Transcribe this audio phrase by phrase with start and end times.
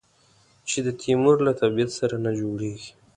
[0.69, 2.91] چې د تیمور له طبیعت سره نه جوړېږي.